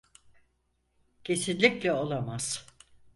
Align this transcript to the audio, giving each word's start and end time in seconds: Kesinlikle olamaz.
Kesinlikle 1.23 1.93
olamaz. 1.93 2.65